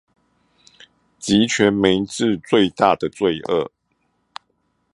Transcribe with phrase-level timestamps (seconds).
[1.19, 3.69] 極權玫治最大的罪惡